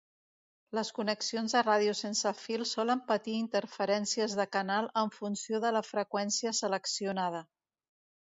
[0.75, 5.83] Les connexions de ràdio sense fil solen patir interferències de canal en funció de la
[5.89, 7.43] freqüència seleccionada.